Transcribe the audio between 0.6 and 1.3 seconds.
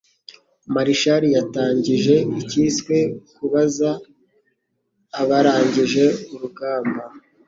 Marshall